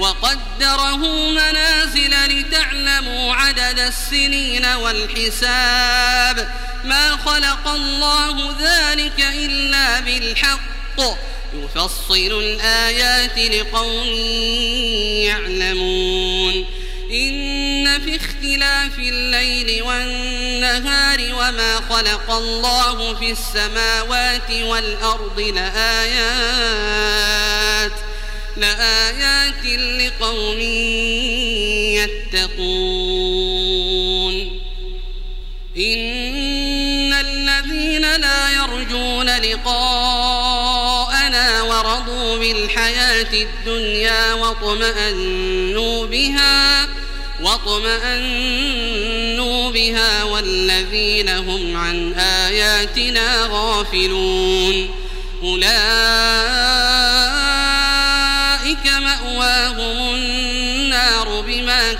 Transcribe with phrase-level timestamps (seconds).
[0.00, 6.50] وقدره منازل لتعلموا عدد السنين والحساب.
[6.84, 10.60] ما خلق الله ذلك إلا بالحق.
[11.54, 14.06] يفصل الآيات لقوم
[15.24, 16.66] يعلمون.
[17.10, 26.10] إن في اختلاف الليل والنهار وما خلق الله في السماوات والأرض لآيات.
[28.56, 29.64] لآيات
[30.00, 30.60] لقوم
[32.34, 33.70] يتقون.
[35.76, 40.42] إن الذين لا يرجون لقاءنا
[41.62, 46.88] ورضوا بالحياة الدنيا واطمأنوا بها
[47.42, 48.90] واطمأنوا
[49.70, 54.90] بها والذين هم عن آياتنا غافلون.
[55.42, 57.39] أولئك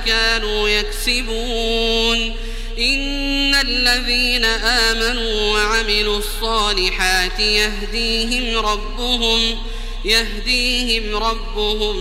[0.06, 2.36] كانوا يكسبون.
[2.78, 9.58] إن الذين آمنوا وعملوا الصالحات يهديهم ربهم
[10.04, 11.96] يهديهم ربهم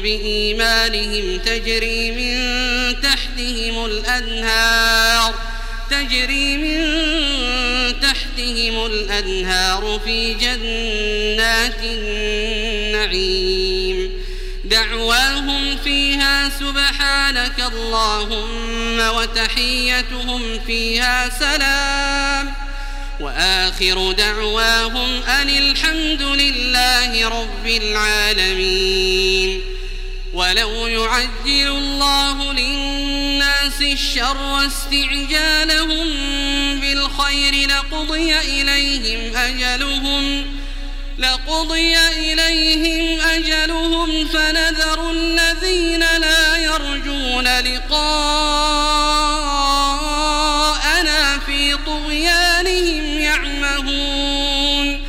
[0.00, 2.36] بإيمانهم تجري من
[3.00, 5.34] تحتهم الأنهار
[5.90, 6.80] تجري من
[8.00, 13.50] تحتهم الأنهار في جنات النعيم.
[14.64, 15.49] دعواهم
[16.48, 22.54] سبحانك اللهم وتحيتهم فيها سلام
[23.20, 29.60] وآخر دعواهم أن الحمد لله رب العالمين
[30.32, 36.06] ولو يعجل الله للناس الشر استعجالهم
[36.80, 40.59] بالخير لقضي إليهم أجلهم
[41.20, 48.18] لقضي إليهم أجلهم فنذر الذين لا يرجون لقاءنا
[51.46, 55.00] في طغيانهم يعمهون.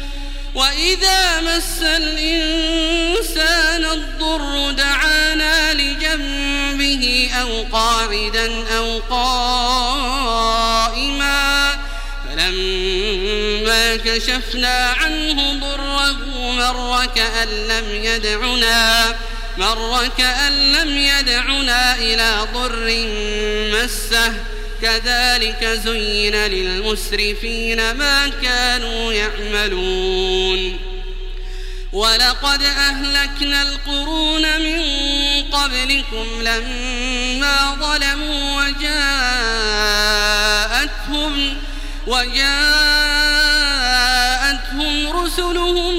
[0.56, 2.26] وإذا مس الإنسان
[3.86, 10.12] الضر دعانا لجنبه أو قاعدا أو قائما.
[12.30, 15.71] فلما كشفنا عنه مر
[17.16, 19.16] كأن لم يدعنا
[19.58, 23.06] مر كأن لم يدعنا إلى ضر
[23.74, 24.34] مسه.
[24.82, 30.80] كذلك زين للمسرفين ما كانوا يعملون.
[31.94, 34.82] ولقد أهلكنا القرون من
[35.52, 39.12] قبلكم لما ظلموا وجاءتهم
[42.08, 42.52] وجاءتهم
[45.08, 45.96] رسلهم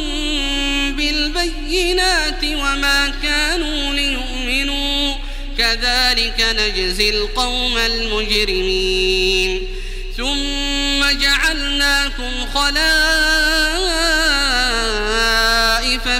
[1.42, 5.14] بالبينات وما كانوا ليؤمنوا.
[5.58, 9.68] كذلك نجزي القوم المجرمين.
[10.16, 12.82] ثم جعلناكم خلائف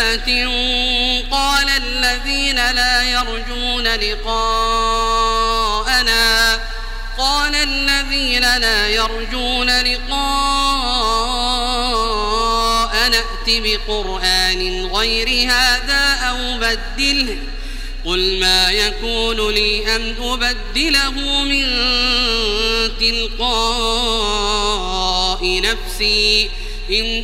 [0.02, 0.30] بينات
[1.32, 5.02] قال الذين لا يرجون لقاءنا
[7.18, 10.12] قال الذين لا يرجون لقاء
[13.10, 17.38] نأت بقرآن غير هذا أو بدله.
[18.06, 21.68] قل ما يكون لي أن أبدله من
[23.00, 24.32] تلقاء
[25.62, 26.50] نفسي.
[26.90, 27.24] إن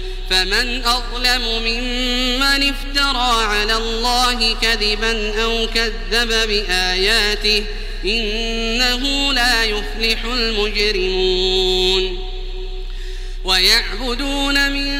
[0.31, 7.63] فمن أظلم ممن افترى على الله كذبا أو كذب بآياته
[8.05, 12.19] إنه لا يفلح المجرمون.
[13.43, 14.91] ويعبدون من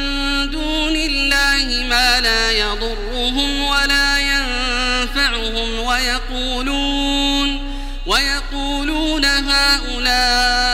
[0.52, 7.72] دون الله ما لا يضرهم ولا ينفعهم ويقولون
[8.06, 10.72] ويقولون هؤلاء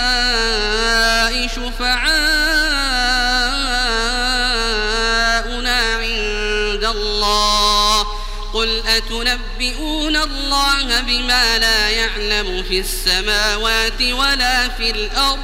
[10.81, 15.39] الله بما لا يعلم في السماوات ولا في الأرض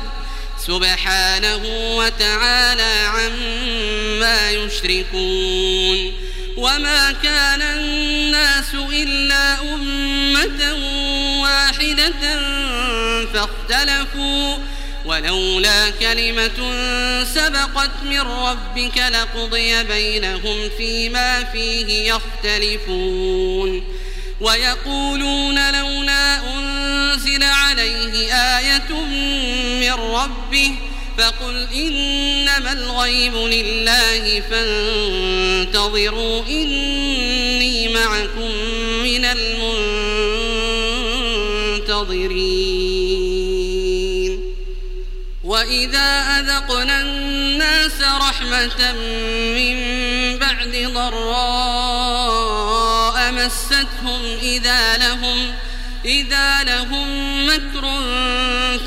[0.67, 1.61] سبحانه
[1.97, 6.13] وتعالى عما يشركون
[6.57, 10.73] وما كان الناس إلا أمة
[11.41, 12.39] واحدة
[13.33, 14.57] فاختلفوا
[15.05, 16.73] ولولا كلمة
[17.23, 23.92] سبقت من ربك لقضي بينهم فيما فيه يختلفون
[24.43, 28.91] ويقولون لولا أنزل عليه آية
[29.81, 30.71] من ربه
[31.17, 38.51] فقل إنما الغيب لله فانتظروا إني معكم
[39.03, 39.25] من
[41.75, 42.13] المنتظرين.
[45.43, 48.91] وإذا أذقنا الناس رحمة
[49.55, 49.77] من
[50.39, 51.52] بعد ضراء
[54.57, 55.53] إذا لهم
[56.05, 57.07] إذا لهم
[57.47, 57.81] مكر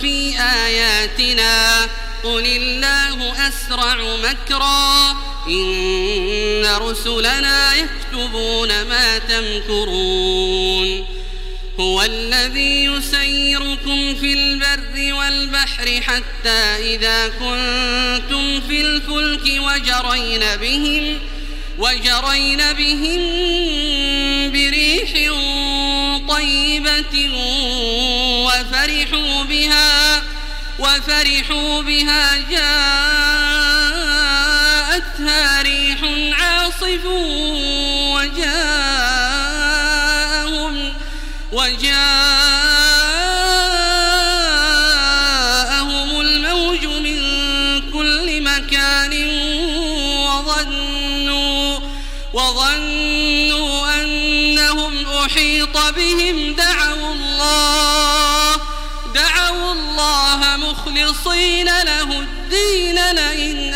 [0.01, 1.83] في آياتنا
[2.25, 5.11] قل الله أسرع مكرا
[5.49, 11.07] إن رسلنا يكتبون ما تمكرون
[11.81, 21.19] هو الذي يسيركم في البر والبحر حتى إذا كنتم في الفلك وجرين بهم
[21.79, 23.21] وجرين بهم
[24.53, 25.31] بريح
[26.37, 27.31] طيبة
[28.47, 30.23] وفرحوا بها
[30.79, 32.37] وفرحوا بها.
[32.51, 32.83] جاءتها
[35.63, 35.99] ريح
[36.41, 37.05] عاصف
[38.17, 38.55] وجاءهم
[41.53, 42.66] وجاءهم
[55.97, 58.57] بهم دعوا الله
[59.15, 63.75] دعوا الله مخلصين له الدين لئن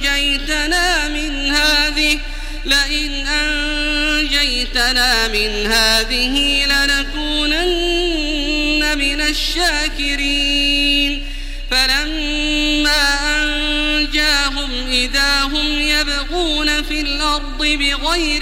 [0.00, 2.18] أنجيتنا من هذه
[2.64, 8.02] لئن أنجيتنا من هذه لنكونن
[8.98, 11.26] من الشاكرين.
[11.70, 13.04] فلما
[13.42, 18.41] أنجاهم إذا هم يبغون في الأرض بغير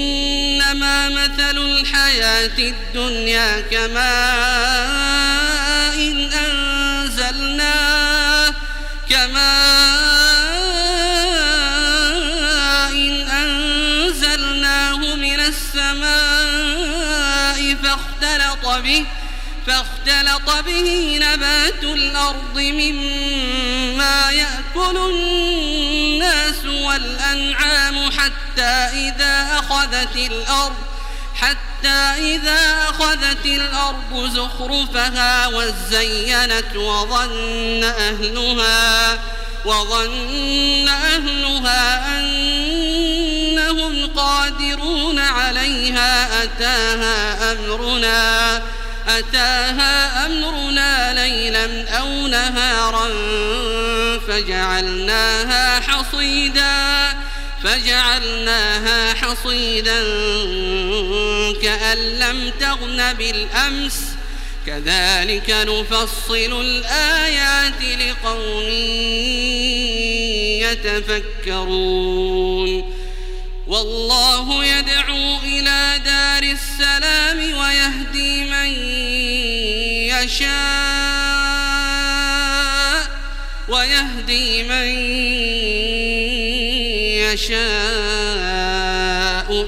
[2.11, 4.01] الحياة الدنيا كماء
[5.95, 7.73] إن أنزلناه
[9.09, 9.31] كماء
[12.91, 16.05] إن أنزلناه من السماء
[17.83, 19.05] فاختلط به
[19.67, 30.90] فاختلط به نبات الأرض مما يأكل الناس والأنعام حتى إذا أخذت الأرض
[31.81, 39.19] حتى إذا أخذت الأرض زخرفها وزينت وظن أهلها
[39.65, 46.43] وظن أهلها أنهم قادرون عليها.
[46.43, 48.61] أتاها أمرنا
[49.07, 53.07] أتاها أمرنا ليلا أو نهارا
[54.27, 57.10] فجعلناها حصيدا.
[57.63, 60.01] فجعلناها حصيدا
[61.61, 63.99] كأن لم تغن بالأمس.
[64.67, 68.69] كذلك نفصل الآيات لقوم
[71.47, 73.01] يتفكرون.
[73.67, 78.69] والله يدعو إلى دار السلام ويهدي من
[80.11, 80.51] يشاء
[83.69, 84.87] ويهدي من
[87.33, 87.61] يشاء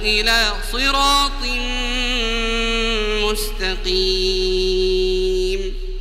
[0.01, 1.41] إلى صراط
[3.31, 5.59] مستقيم.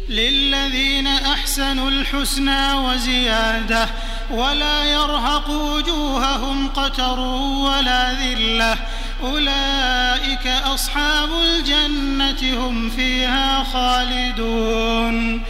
[0.09, 3.88] للذين أحسنوا الحسنى وزيادة
[4.31, 8.76] ولا يرهق وجوههم قتر ولا ذلة.
[9.23, 15.42] أولئك أصحاب الجنة هم فيها خالدون.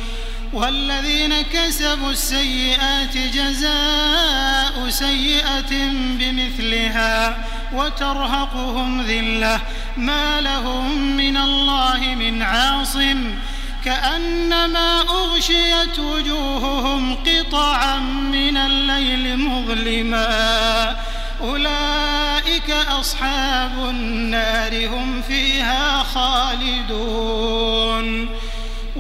[0.53, 9.61] والذين كسبوا السيئات جزاء سيئة بمثلها وترهقهم ذلة
[9.97, 13.35] ما لهم من الله من عاصم
[13.85, 17.99] كأنما أغشيت وجوههم قطعا
[18.33, 20.97] من الليل مظلما
[21.41, 27.63] أولئك أصحاب النار هم فيها خالدون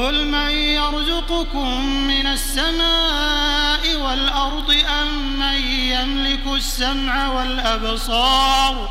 [0.00, 8.88] قل من يرزقكم من السماء والأرض أم من يملك السمع والأبصار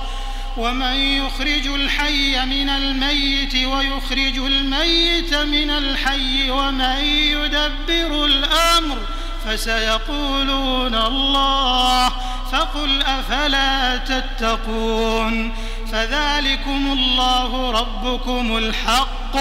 [0.57, 8.97] ومن يخرج الحي من الميت ويخرج الميت من الحي ومن يدبر الأمر
[9.45, 12.09] فسيقولون الله
[12.51, 15.55] فقل أفلا تتقون
[15.91, 19.37] فذلكم الله ربكم الحق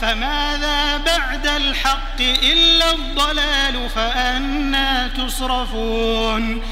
[0.00, 6.62] فماذا بعد الحق إلا الضلال فأنا تصرفون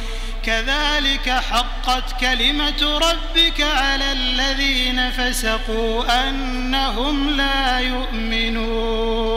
[0.44, 9.28] كذلك حقت كلمة ربك على الذين فسقوا أنهم لا يؤمنون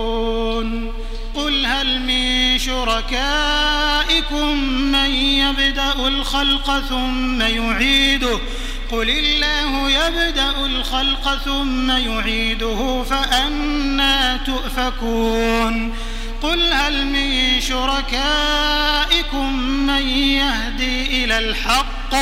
[1.36, 8.40] قل هل من شركائكم من يبدأ الخلق ثم يعيده
[8.92, 15.96] قل الله يبدأ الخلق ثم يعيده فأنا تؤفكون
[16.42, 22.16] قل هل من شركائكم من يهدي إلى الحق؟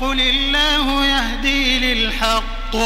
[0.00, 2.76] قل الله يهدي للحق.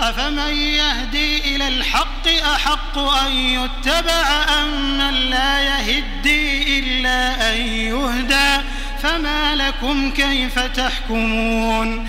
[0.00, 8.64] أفمن يهدي إلى الحق أحق أن يتبع أم من لا يهدي إلا أن يهدى؟
[9.02, 12.08] فما لكم كيف تحكمون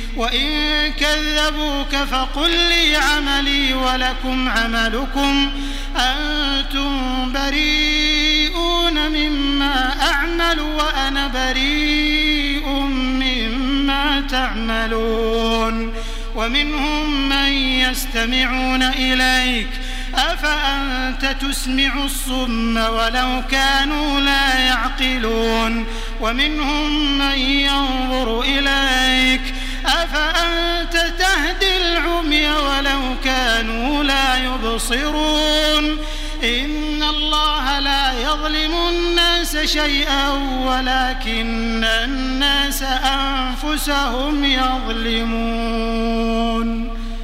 [0.17, 5.51] وإن كذبوك فقل لي عملي ولكم عملكم.
[5.97, 15.93] أنتم بريئون مما أعمل وأنا بريء مما تعملون.
[16.35, 19.67] ومنهم من يستمعون إليك.
[20.15, 25.85] أفأنت تسمع الصم ولو كانوا لا يعقلون؟
[26.21, 29.41] ومنهم من ينظر إليك.
[29.85, 35.97] أفأنت تهدي العمي ولو كانوا لا يبصرون؟
[36.43, 40.29] إن الله لا يظلم الناس شيئا
[40.65, 45.81] ولكن الناس أنفسهم يظلمون.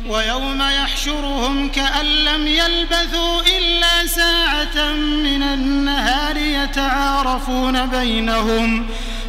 [0.10, 8.88] ويوم يحشرهم كأن لم يلبثوا إلا ساعة من النهار يتعارفون بينهم.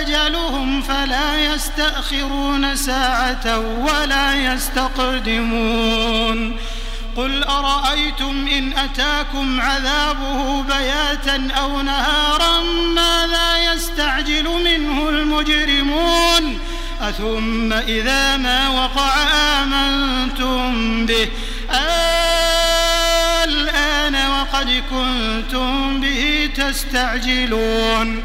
[0.00, 6.38] أجلهم فلا يستأخرون ساعة ولا يستقدمون.
[7.16, 12.60] قل أرأيتم إن أتاكم عذابه بياتا أو نهارا
[12.94, 16.58] ماذا يستعجل منه المجرمون؟
[17.00, 19.14] أثم إذا ما وقع
[19.62, 21.28] آمنتم به؟
[23.44, 28.24] الآن وقد كنتم به تستعجلون.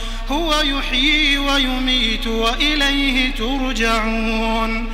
[0.31, 4.91] هو يحيي ويميت وإليه ترجعون.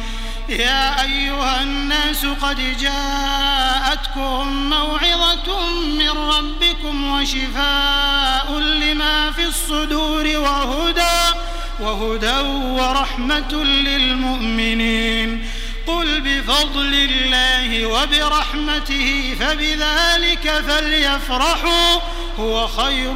[0.50, 5.70] يا أيها الناس قد جاءتكم موعظة
[6.00, 11.38] من ربكم وشفاء لما في الصدور وهدى
[11.80, 12.40] وهدى
[12.80, 15.48] ورحمة للمؤمنين.
[15.88, 22.00] قل بفضل الله وبرحمته فبذلك فليفرحوا
[22.40, 23.14] هو خير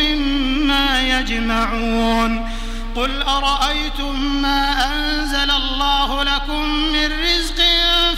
[0.00, 2.50] مما يجمعون.
[2.96, 7.64] قل أرأيتم ما أنزل الله لكم من رزق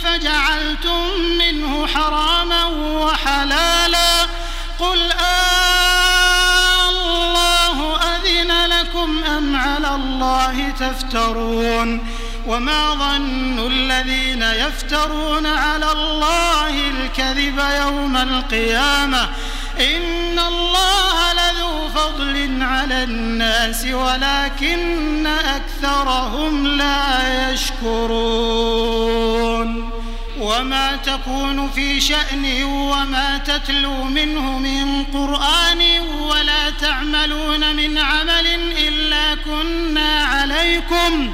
[0.03, 1.01] فجعلتم
[1.39, 4.21] منه حراما وحلالا؟
[4.79, 12.12] قل آه الله أذن لكم أم على الله تفترون؟
[12.47, 19.29] وما ظن الذين يفترون على الله الكذب يوم القيامة
[19.79, 29.03] إن الله لذو فضل على الناس ولكن أكثرهم لا يشكرون
[30.39, 38.47] وما تكون في شأن وما تتلو منه من قرآن ولا تعملون من عمل
[38.87, 41.33] إلا كنا عليكم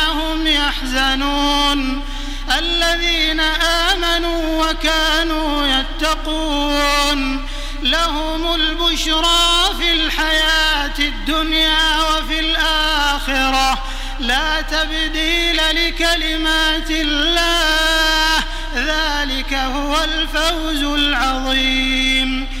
[0.67, 2.01] يحزنون
[2.57, 3.39] الذين
[3.89, 7.47] آمنوا وكانوا يتقون
[7.81, 13.83] لهم البشرى في الحياة الدنيا وفي الآخرة.
[14.19, 18.43] لا تبديل لكلمات الله
[18.75, 22.60] ذلك هو الفوز العظيم.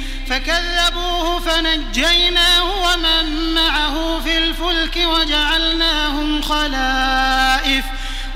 [0.31, 7.85] فكذبوه فنجيناه ومن معه في الفلك وجعلناهم خلائف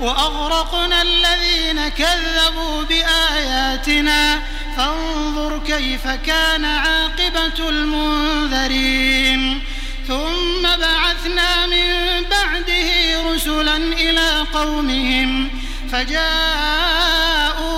[0.00, 4.42] وأغرقنا الذين كذبوا بآياتنا.
[4.76, 9.62] فانظر كيف كان عاقبة المنذرين.
[10.08, 15.50] ثم بعثنا من بعده رسلا إلى قومهم
[15.92, 17.75] فجاءوهم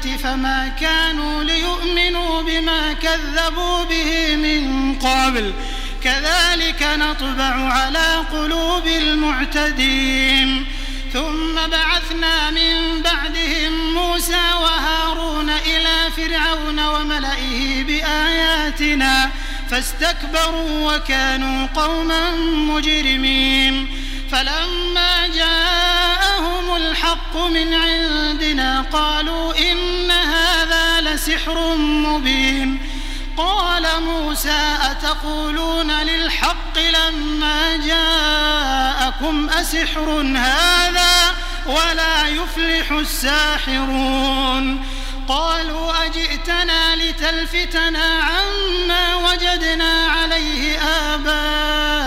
[0.00, 5.52] فما كانوا ليؤمنوا بما كذبوا به من قبل.
[6.04, 10.66] كذلك نطبع على قلوب المعتدين.
[11.12, 19.30] ثم بعثنا من بعدهم موسى وهارون إلى فرعون وملئه بآياتنا
[19.70, 24.05] فاستكبروا وكانوا قوما مجرمين.
[24.32, 32.78] فلما جاءهم الحق من عندنا قالوا إن هذا لسحر مبين.
[33.36, 41.34] قال موسى أتقولون للحق لما جاءكم أسحر هذا
[41.66, 44.86] ولا يفلح الساحرون.
[45.28, 50.78] قالوا أجئتنا لتلفتنا عما وجدنا عليه
[51.14, 52.06] آباءنا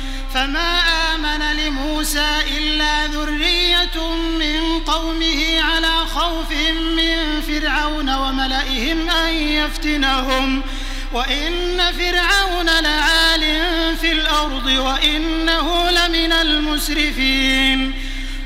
[0.33, 0.79] فما
[1.15, 6.51] آمن لموسى إلا ذرية من قومه على خوف
[6.97, 10.61] من فرعون وملئهم أن يفتنهم.
[11.13, 13.43] وإن فرعون لعال
[14.01, 17.93] في الأرض وإنه لمن المسرفين.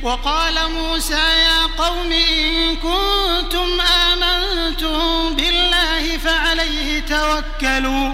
[0.03, 8.13] وقال موسى يا قوم إن كنتم آمنتم بالله فعليه توكلوا.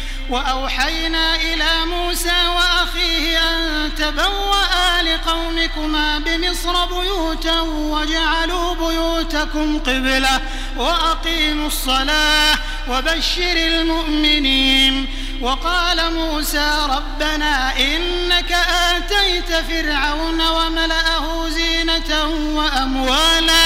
[0.31, 10.41] وأوحينا إلى موسى وأخيه أن تبوأ لقومكما بمصر بيوتا وجعلوا بيوتكم قبلة
[10.77, 12.55] وأقيموا الصلاة
[12.89, 15.07] وبشر المؤمنين.
[15.41, 18.51] وقال موسى ربنا إنك
[18.95, 23.65] آتيت فرعون وملأه زينة وأموالا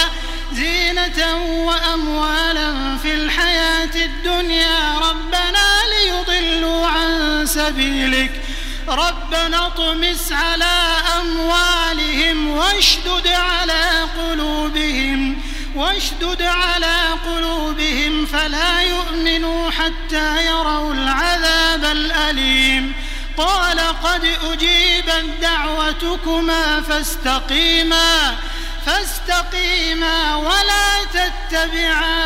[0.53, 1.35] زينة
[1.67, 4.97] وأموالا في الحياة الدنيا.
[4.99, 5.84] ربنا
[6.45, 8.41] ليضلوا عن سبيلك.
[8.87, 15.41] ربنا اطمس على أموالهم واشدد على قلوبهم
[15.75, 22.93] واشدد على قلوبهم فلا يؤمنوا حتى يروا العذاب الأليم.
[23.37, 28.35] قال قد أجيبت دعوتكما فاستقيما
[28.85, 32.25] فاستقيما ولا تتبعان.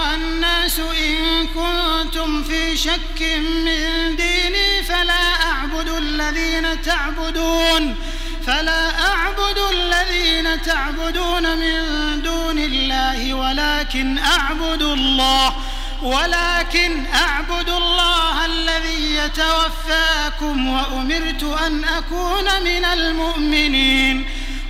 [0.61, 3.21] الناس إن كنتم في شك
[3.65, 7.95] من ديني فلا أعبد الذين تعبدون
[8.47, 15.55] فلا أعبد الذين تعبدون من دون الله ولكن أعبد الله
[16.01, 24.40] ولكن أعبد الله الذي يتوفاكم وأمرت أن أكون من المؤمنين.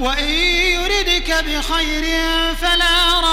[0.00, 2.04] وإن يردك بخير
[2.54, 3.30] فلا راد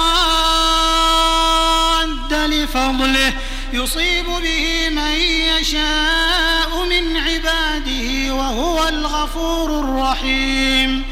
[2.33, 3.33] لفضله.
[3.73, 11.03] يصيب به من يشاء من عباده وهو الغفور الرحيم.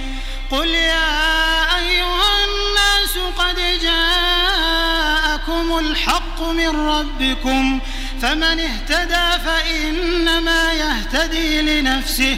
[0.52, 7.80] قل يا أيها الناس قد جاءكم الحق من ربكم.
[8.22, 12.38] فمن اهتدى فإنما يهتدي لنفسه.